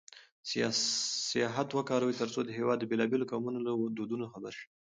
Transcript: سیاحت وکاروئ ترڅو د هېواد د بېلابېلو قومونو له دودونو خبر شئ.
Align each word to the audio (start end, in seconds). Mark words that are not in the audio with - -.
سیاحت 1.31 1.67
وکاروئ 1.73 2.13
ترڅو 2.21 2.39
د 2.45 2.49
هېواد 2.57 2.77
د 2.79 2.85
بېلابېلو 2.91 3.29
قومونو 3.31 3.59
له 3.65 3.71
دودونو 3.97 4.25
خبر 4.33 4.51
شئ. 4.59 4.65